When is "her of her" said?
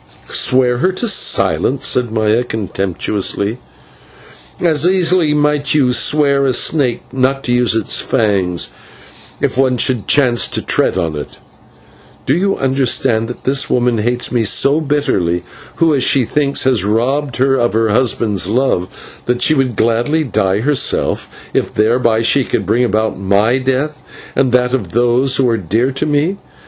17.37-17.89